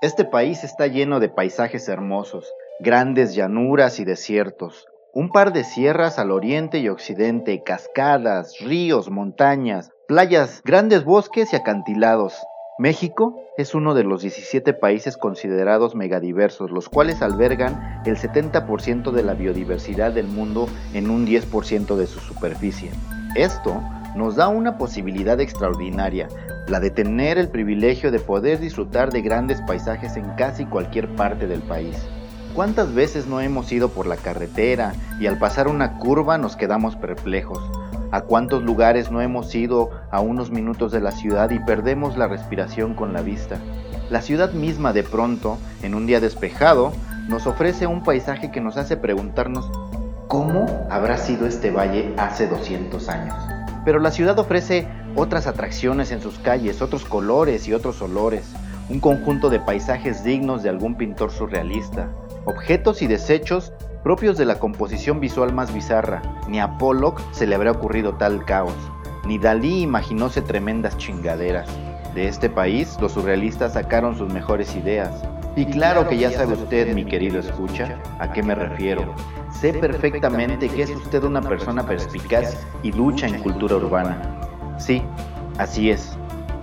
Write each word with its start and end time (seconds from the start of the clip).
Este 0.00 0.24
país 0.24 0.64
está 0.64 0.86
lleno 0.86 1.20
de 1.20 1.28
paisajes 1.28 1.88
hermosos, 1.88 2.52
grandes 2.80 3.34
llanuras 3.34 4.00
y 4.00 4.04
desiertos, 4.04 4.86
un 5.12 5.30
par 5.30 5.52
de 5.52 5.64
sierras 5.64 6.18
al 6.18 6.30
oriente 6.30 6.78
y 6.78 6.88
occidente, 6.88 7.62
cascadas, 7.62 8.58
ríos, 8.60 9.10
montañas, 9.10 9.90
playas, 10.06 10.62
grandes 10.64 11.04
bosques 11.04 11.52
y 11.52 11.56
acantilados. 11.56 12.36
México 12.78 13.42
es 13.56 13.74
uno 13.74 13.92
de 13.92 14.04
los 14.04 14.22
17 14.22 14.72
países 14.72 15.16
considerados 15.16 15.96
megadiversos, 15.96 16.70
los 16.70 16.88
cuales 16.88 17.22
albergan 17.22 18.02
el 18.06 18.16
70% 18.16 19.10
de 19.10 19.24
la 19.24 19.34
biodiversidad 19.34 20.12
del 20.12 20.28
mundo 20.28 20.68
en 20.94 21.10
un 21.10 21.26
10% 21.26 21.96
de 21.96 22.06
su 22.06 22.20
superficie. 22.20 22.92
Esto 23.34 23.82
nos 24.14 24.36
da 24.36 24.46
una 24.46 24.78
posibilidad 24.78 25.40
extraordinaria, 25.40 26.28
la 26.68 26.78
de 26.78 26.90
tener 26.90 27.36
el 27.36 27.48
privilegio 27.48 28.12
de 28.12 28.20
poder 28.20 28.60
disfrutar 28.60 29.10
de 29.10 29.22
grandes 29.22 29.60
paisajes 29.62 30.16
en 30.16 30.30
casi 30.36 30.64
cualquier 30.64 31.08
parte 31.16 31.48
del 31.48 31.62
país. 31.62 31.96
¿Cuántas 32.54 32.94
veces 32.94 33.26
no 33.26 33.40
hemos 33.40 33.72
ido 33.72 33.88
por 33.88 34.06
la 34.06 34.16
carretera 34.16 34.92
y 35.18 35.26
al 35.26 35.40
pasar 35.40 35.66
una 35.66 35.98
curva 35.98 36.38
nos 36.38 36.54
quedamos 36.54 36.94
perplejos? 36.94 37.58
¿A 38.10 38.22
cuántos 38.22 38.62
lugares 38.62 39.10
no 39.10 39.20
hemos 39.20 39.54
ido 39.54 39.90
a 40.10 40.20
unos 40.20 40.50
minutos 40.50 40.92
de 40.92 41.00
la 41.00 41.10
ciudad 41.10 41.50
y 41.50 41.58
perdemos 41.58 42.16
la 42.16 42.26
respiración 42.26 42.94
con 42.94 43.12
la 43.12 43.20
vista? 43.20 43.58
La 44.08 44.22
ciudad 44.22 44.52
misma 44.52 44.94
de 44.94 45.02
pronto, 45.02 45.58
en 45.82 45.94
un 45.94 46.06
día 46.06 46.18
despejado, 46.18 46.92
nos 47.28 47.46
ofrece 47.46 47.86
un 47.86 48.02
paisaje 48.02 48.50
que 48.50 48.62
nos 48.62 48.78
hace 48.78 48.96
preguntarnos 48.96 49.70
¿cómo 50.26 50.86
habrá 50.90 51.18
sido 51.18 51.46
este 51.46 51.70
valle 51.70 52.14
hace 52.16 52.46
200 52.46 53.08
años? 53.10 53.34
Pero 53.84 53.98
la 53.98 54.10
ciudad 54.10 54.38
ofrece 54.38 54.88
otras 55.14 55.46
atracciones 55.46 56.10
en 56.10 56.22
sus 56.22 56.38
calles, 56.38 56.80
otros 56.80 57.04
colores 57.04 57.68
y 57.68 57.74
otros 57.74 58.00
olores, 58.00 58.46
un 58.88 59.00
conjunto 59.00 59.50
de 59.50 59.60
paisajes 59.60 60.24
dignos 60.24 60.62
de 60.62 60.70
algún 60.70 60.94
pintor 60.94 61.30
surrealista, 61.30 62.08
objetos 62.46 63.02
y 63.02 63.06
desechos 63.06 63.74
propios 64.02 64.38
de 64.38 64.44
la 64.44 64.58
composición 64.58 65.20
visual 65.20 65.52
más 65.52 65.72
bizarra. 65.72 66.22
Ni 66.48 66.60
a 66.60 66.78
Pollock 66.78 67.20
se 67.32 67.46
le 67.46 67.54
habría 67.54 67.72
ocurrido 67.72 68.14
tal 68.14 68.44
caos, 68.44 68.74
ni 69.26 69.38
Dalí 69.38 69.82
imaginóse 69.82 70.42
tremendas 70.42 70.96
chingaderas. 70.96 71.68
De 72.14 72.26
este 72.26 72.48
país, 72.48 72.96
los 73.00 73.12
surrealistas 73.12 73.74
sacaron 73.74 74.16
sus 74.16 74.32
mejores 74.32 74.74
ideas. 74.74 75.22
Y 75.56 75.66
claro 75.66 76.08
que 76.08 76.18
ya 76.18 76.30
sabe 76.30 76.54
usted, 76.54 76.94
mi 76.94 77.04
querido 77.04 77.38
escucha, 77.38 77.98
a 78.18 78.32
qué 78.32 78.42
me 78.42 78.54
refiero. 78.54 79.14
Sé 79.52 79.72
perfectamente 79.74 80.68
que 80.68 80.82
es 80.82 80.90
usted 80.90 81.24
una 81.24 81.40
persona 81.40 81.84
perspicaz 81.84 82.56
y 82.82 82.92
lucha 82.92 83.26
en 83.26 83.40
cultura 83.40 83.76
urbana. 83.76 84.20
Sí, 84.78 85.02
así 85.58 85.90
es. 85.90 86.17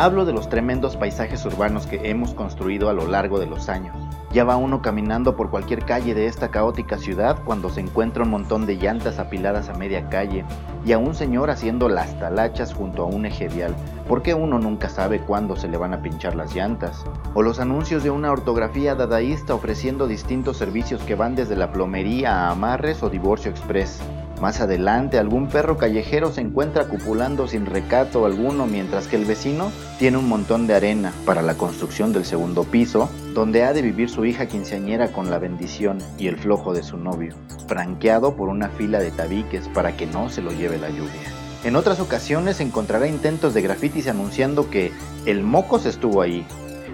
Hablo 0.00 0.24
de 0.24 0.32
los 0.32 0.48
tremendos 0.48 0.96
paisajes 0.96 1.44
urbanos 1.44 1.86
que 1.86 2.08
hemos 2.08 2.32
construido 2.32 2.88
a 2.88 2.94
lo 2.94 3.06
largo 3.06 3.38
de 3.38 3.44
los 3.44 3.68
años. 3.68 3.94
Ya 4.32 4.44
va 4.44 4.56
uno 4.56 4.80
caminando 4.80 5.36
por 5.36 5.50
cualquier 5.50 5.84
calle 5.84 6.14
de 6.14 6.24
esta 6.24 6.48
caótica 6.50 6.96
ciudad 6.96 7.42
cuando 7.44 7.68
se 7.68 7.82
encuentra 7.82 8.22
un 8.22 8.30
montón 8.30 8.64
de 8.64 8.76
llantas 8.76 9.18
apiladas 9.18 9.68
a 9.68 9.74
media 9.74 10.08
calle 10.08 10.46
y 10.86 10.92
a 10.92 10.98
un 10.98 11.14
señor 11.14 11.50
haciendo 11.50 11.90
las 11.90 12.18
talachas 12.18 12.72
junto 12.72 13.02
a 13.02 13.06
un 13.08 13.26
eje 13.26 13.48
vial, 13.48 13.76
porque 14.08 14.32
uno 14.32 14.58
nunca 14.58 14.88
sabe 14.88 15.20
cuándo 15.20 15.54
se 15.54 15.68
le 15.68 15.76
van 15.76 15.92
a 15.92 16.00
pinchar 16.00 16.34
las 16.34 16.54
llantas. 16.54 17.04
O 17.34 17.42
los 17.42 17.60
anuncios 17.60 18.02
de 18.02 18.08
una 18.08 18.32
ortografía 18.32 18.94
dadaísta 18.94 19.52
ofreciendo 19.54 20.06
distintos 20.06 20.56
servicios 20.56 21.02
que 21.02 21.14
van 21.14 21.34
desde 21.34 21.56
la 21.56 21.72
plomería 21.72 22.46
a 22.46 22.52
amarres 22.52 23.02
o 23.02 23.10
divorcio 23.10 23.50
express. 23.50 24.00
Más 24.40 24.62
adelante, 24.62 25.18
algún 25.18 25.48
perro 25.48 25.76
callejero 25.76 26.32
se 26.32 26.40
encuentra 26.40 26.88
cupulando 26.88 27.46
sin 27.46 27.66
recato 27.66 28.24
alguno 28.24 28.66
mientras 28.66 29.06
que 29.06 29.16
el 29.16 29.26
vecino 29.26 29.70
tiene 29.98 30.16
un 30.16 30.30
montón 30.30 30.66
de 30.66 30.74
arena 30.74 31.12
para 31.26 31.42
la 31.42 31.56
construcción 31.56 32.14
del 32.14 32.24
segundo 32.24 32.64
piso, 32.64 33.10
donde 33.34 33.64
ha 33.64 33.74
de 33.74 33.82
vivir 33.82 34.08
su 34.08 34.24
hija 34.24 34.46
quinceañera 34.46 35.12
con 35.12 35.28
la 35.28 35.38
bendición 35.38 35.98
y 36.16 36.28
el 36.28 36.38
flojo 36.38 36.72
de 36.72 36.82
su 36.82 36.96
novio, 36.96 37.34
franqueado 37.68 38.34
por 38.34 38.48
una 38.48 38.70
fila 38.70 38.98
de 38.98 39.10
tabiques 39.10 39.68
para 39.68 39.94
que 39.94 40.06
no 40.06 40.30
se 40.30 40.40
lo 40.40 40.52
lleve 40.52 40.78
la 40.78 40.88
lluvia. 40.88 41.30
En 41.62 41.76
otras 41.76 42.00
ocasiones 42.00 42.60
encontrará 42.60 43.06
intentos 43.06 43.52
de 43.52 43.60
grafitis 43.60 44.08
anunciando 44.08 44.70
que 44.70 44.90
el 45.26 45.42
Mocos 45.42 45.84
estuvo 45.84 46.22
ahí 46.22 46.46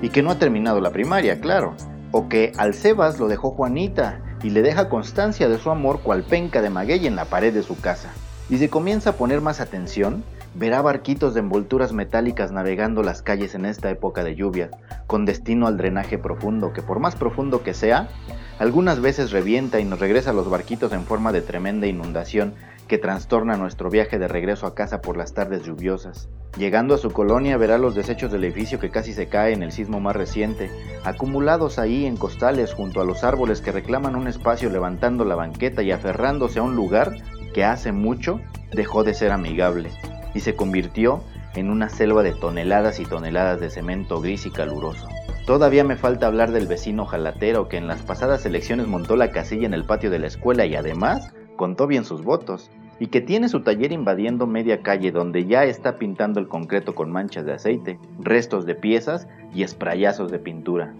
y 0.00 0.08
que 0.08 0.22
no 0.22 0.30
ha 0.30 0.38
terminado 0.38 0.80
la 0.80 0.92
primaria, 0.92 1.38
claro, 1.38 1.74
o 2.10 2.26
que 2.30 2.52
al 2.56 2.72
Sebas 2.72 3.18
lo 3.18 3.28
dejó 3.28 3.50
Juanita 3.50 4.22
y 4.44 4.50
le 4.50 4.60
deja 4.60 4.90
constancia 4.90 5.48
de 5.48 5.58
su 5.58 5.70
amor 5.70 6.00
cual 6.02 6.22
penca 6.22 6.60
de 6.60 6.68
maguey 6.68 7.06
en 7.06 7.16
la 7.16 7.24
pared 7.24 7.52
de 7.52 7.62
su 7.62 7.80
casa. 7.80 8.12
Y 8.50 8.58
si 8.58 8.68
comienza 8.68 9.10
a 9.10 9.12
poner 9.14 9.40
más 9.40 9.58
atención, 9.58 10.22
verá 10.54 10.82
barquitos 10.82 11.32
de 11.32 11.40
envolturas 11.40 11.94
metálicas 11.94 12.52
navegando 12.52 13.02
las 13.02 13.22
calles 13.22 13.54
en 13.54 13.64
esta 13.64 13.88
época 13.90 14.22
de 14.22 14.36
lluvia, 14.36 14.70
con 15.06 15.24
destino 15.24 15.66
al 15.66 15.78
drenaje 15.78 16.18
profundo, 16.18 16.74
que 16.74 16.82
por 16.82 17.00
más 17.00 17.16
profundo 17.16 17.62
que 17.62 17.72
sea, 17.72 18.10
algunas 18.58 19.00
veces 19.00 19.32
revienta 19.32 19.80
y 19.80 19.84
nos 19.84 19.98
regresa 19.98 20.34
los 20.34 20.50
barquitos 20.50 20.92
en 20.92 21.04
forma 21.04 21.32
de 21.32 21.40
tremenda 21.40 21.86
inundación 21.86 22.52
que 22.94 22.98
trastorna 22.98 23.56
nuestro 23.56 23.90
viaje 23.90 24.20
de 24.20 24.28
regreso 24.28 24.68
a 24.68 24.76
casa 24.76 25.02
por 25.02 25.16
las 25.16 25.34
tardes 25.34 25.64
lluviosas. 25.64 26.28
Llegando 26.56 26.94
a 26.94 26.98
su 26.98 27.10
colonia 27.10 27.56
verá 27.56 27.76
los 27.76 27.96
desechos 27.96 28.30
del 28.30 28.44
edificio 28.44 28.78
que 28.78 28.90
casi 28.90 29.12
se 29.12 29.26
cae 29.26 29.52
en 29.52 29.64
el 29.64 29.72
sismo 29.72 29.98
más 29.98 30.14
reciente, 30.14 30.70
acumulados 31.02 31.80
ahí 31.80 32.06
en 32.06 32.16
costales 32.16 32.72
junto 32.72 33.00
a 33.00 33.04
los 33.04 33.24
árboles 33.24 33.60
que 33.60 33.72
reclaman 33.72 34.14
un 34.14 34.28
espacio 34.28 34.70
levantando 34.70 35.24
la 35.24 35.34
banqueta 35.34 35.82
y 35.82 35.90
aferrándose 35.90 36.60
a 36.60 36.62
un 36.62 36.76
lugar 36.76 37.16
que 37.52 37.64
hace 37.64 37.90
mucho 37.90 38.40
dejó 38.72 39.02
de 39.02 39.14
ser 39.14 39.32
amigable 39.32 39.90
y 40.32 40.38
se 40.38 40.54
convirtió 40.54 41.20
en 41.56 41.70
una 41.70 41.88
selva 41.88 42.22
de 42.22 42.32
toneladas 42.32 43.00
y 43.00 43.06
toneladas 43.06 43.58
de 43.58 43.70
cemento 43.70 44.20
gris 44.20 44.46
y 44.46 44.52
caluroso. 44.52 45.08
Todavía 45.48 45.82
me 45.82 45.96
falta 45.96 46.28
hablar 46.28 46.52
del 46.52 46.68
vecino 46.68 47.06
jalatero 47.06 47.68
que 47.68 47.76
en 47.76 47.88
las 47.88 48.02
pasadas 48.02 48.46
elecciones 48.46 48.86
montó 48.86 49.16
la 49.16 49.32
casilla 49.32 49.66
en 49.66 49.74
el 49.74 49.82
patio 49.82 50.10
de 50.10 50.20
la 50.20 50.28
escuela 50.28 50.64
y 50.64 50.76
además 50.76 51.34
contó 51.56 51.86
bien 51.86 52.04
sus 52.04 52.22
votos, 52.22 52.70
y 53.00 53.08
que 53.08 53.20
tiene 53.20 53.48
su 53.48 53.60
taller 53.62 53.92
invadiendo 53.92 54.46
media 54.46 54.82
calle 54.82 55.10
donde 55.10 55.46
ya 55.46 55.64
está 55.64 55.96
pintando 55.96 56.40
el 56.40 56.48
concreto 56.48 56.94
con 56.94 57.10
manchas 57.10 57.46
de 57.46 57.52
aceite, 57.52 57.98
restos 58.20 58.66
de 58.66 58.74
piezas 58.74 59.26
y 59.54 59.62
esprayazos 59.62 60.30
de 60.30 60.38
pintura. 60.38 60.94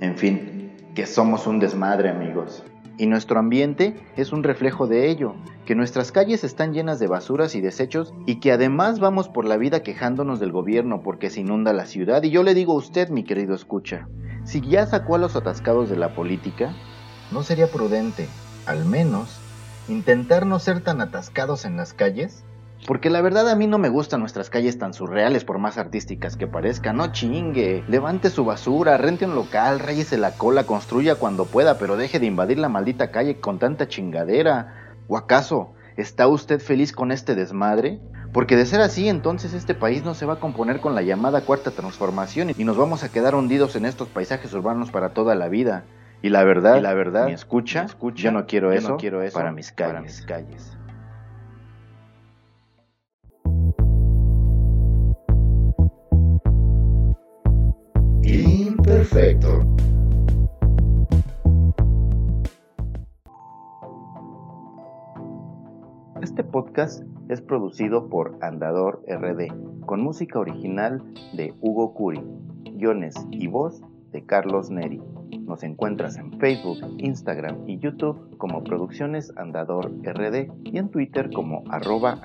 En 0.00 0.16
fin, 0.16 0.72
que 0.94 1.06
somos 1.06 1.46
un 1.46 1.58
desmadre 1.60 2.08
amigos. 2.10 2.64
Y 2.98 3.06
nuestro 3.06 3.38
ambiente 3.38 3.94
es 4.16 4.32
un 4.32 4.42
reflejo 4.42 4.88
de 4.88 5.08
ello, 5.08 5.36
que 5.64 5.76
nuestras 5.76 6.10
calles 6.10 6.42
están 6.42 6.72
llenas 6.72 6.98
de 6.98 7.06
basuras 7.06 7.54
y 7.54 7.60
desechos 7.60 8.12
y 8.26 8.40
que 8.40 8.50
además 8.50 8.98
vamos 8.98 9.28
por 9.28 9.44
la 9.44 9.56
vida 9.56 9.84
quejándonos 9.84 10.40
del 10.40 10.50
gobierno 10.50 11.00
porque 11.02 11.30
se 11.30 11.42
inunda 11.42 11.72
la 11.72 11.86
ciudad. 11.86 12.24
Y 12.24 12.30
yo 12.30 12.42
le 12.42 12.54
digo 12.54 12.72
a 12.72 12.78
usted, 12.78 13.10
mi 13.10 13.22
querido 13.22 13.54
escucha, 13.54 14.08
si 14.44 14.60
ya 14.60 14.86
sacó 14.86 15.14
a 15.14 15.18
los 15.18 15.36
atascados 15.36 15.88
de 15.88 15.96
la 15.96 16.14
política, 16.14 16.74
¿no 17.30 17.44
sería 17.44 17.68
prudente, 17.68 18.26
al 18.66 18.84
menos, 18.84 19.40
intentar 19.88 20.46
no 20.46 20.58
ser 20.58 20.80
tan 20.80 21.00
atascados 21.00 21.64
en 21.64 21.76
las 21.76 21.92
calles? 21.94 22.44
Porque 22.86 23.10
la 23.10 23.20
verdad 23.20 23.48
a 23.48 23.56
mí 23.56 23.66
no 23.66 23.78
me 23.78 23.88
gustan 23.88 24.20
nuestras 24.20 24.50
calles 24.50 24.78
tan 24.78 24.94
surreales 24.94 25.44
por 25.44 25.58
más 25.58 25.78
artísticas 25.78 26.36
que 26.36 26.46
parezcan. 26.46 26.96
No 26.96 27.12
chingue, 27.12 27.84
levante 27.88 28.30
su 28.30 28.44
basura, 28.44 28.96
rente 28.96 29.26
un 29.26 29.34
local, 29.34 29.80
rayese 29.80 30.16
la 30.16 30.32
cola, 30.32 30.64
construya 30.64 31.16
cuando 31.16 31.44
pueda, 31.44 31.78
pero 31.78 31.96
deje 31.96 32.20
de 32.20 32.26
invadir 32.26 32.58
la 32.58 32.68
maldita 32.68 33.10
calle 33.10 33.40
con 33.40 33.58
tanta 33.58 33.88
chingadera. 33.88 34.94
¿O 35.08 35.16
acaso 35.16 35.74
está 35.96 36.28
usted 36.28 36.60
feliz 36.60 36.92
con 36.92 37.10
este 37.10 37.34
desmadre? 37.34 38.00
Porque 38.32 38.56
de 38.56 38.66
ser 38.66 38.80
así, 38.80 39.08
entonces 39.08 39.54
este 39.54 39.74
país 39.74 40.04
no 40.04 40.14
se 40.14 40.26
va 40.26 40.34
a 40.34 40.40
componer 40.40 40.80
con 40.80 40.94
la 40.94 41.02
llamada 41.02 41.40
cuarta 41.40 41.70
transformación 41.70 42.52
y 42.56 42.64
nos 42.64 42.76
vamos 42.76 43.02
a 43.02 43.08
quedar 43.08 43.34
hundidos 43.34 43.74
en 43.74 43.86
estos 43.86 44.08
paisajes 44.08 44.52
urbanos 44.52 44.90
para 44.90 45.10
toda 45.10 45.34
la 45.34 45.48
vida. 45.48 45.84
Y 46.20 46.30
la 46.30 46.42
verdad, 46.42 46.80
la 46.80 46.94
verdad, 46.94 47.26
mi 47.26 47.32
escucha, 47.32 47.84
escucha 47.84 48.24
yo 48.24 48.32
no 48.32 48.46
quiero, 48.46 48.72
eso, 48.72 48.96
quiero 48.96 49.22
eso 49.22 49.38
para 49.38 49.52
mis 49.52 49.70
calles. 49.70 49.92
Para 49.92 50.00
mis 50.00 50.22
calles. 50.22 50.78
Imperfecto. 58.24 59.62
Este 66.20 66.42
podcast 66.42 67.04
es 67.28 67.40
producido 67.40 68.08
por 68.08 68.36
Andador 68.40 69.04
RD, 69.06 69.86
con 69.86 70.00
música 70.00 70.40
original 70.40 71.00
de 71.34 71.54
Hugo 71.60 71.94
Curi, 71.94 72.24
guiones 72.72 73.14
y 73.30 73.46
voz 73.46 73.80
de 74.10 74.26
Carlos 74.26 74.68
Neri. 74.68 75.00
Nos 75.48 75.62
encuentras 75.62 76.18
en 76.18 76.38
Facebook, 76.38 76.78
Instagram 76.98 77.66
y 77.66 77.78
YouTube 77.78 78.36
como 78.36 78.62
Producciones 78.62 79.32
Andador 79.36 79.90
RD 80.02 80.52
y 80.64 80.76
en 80.76 80.90
Twitter 80.90 81.30
como 81.32 81.64
arroba. 81.70 82.20